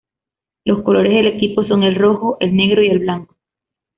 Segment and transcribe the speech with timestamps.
[0.65, 3.37] Los colores del equipo son el rojo, el negro y el blanco.